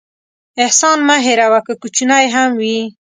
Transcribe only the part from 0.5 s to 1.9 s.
احسان مه هېروه، که